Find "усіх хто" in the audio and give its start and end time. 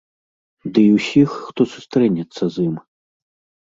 0.97-1.61